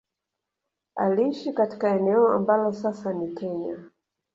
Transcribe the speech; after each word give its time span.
Aliishi 0.95 1.53
katika 1.53 1.95
eneo 1.95 2.27
ambalo 2.33 2.73
sasa 2.73 3.13
ni 3.13 3.35
Kenya 3.35 3.77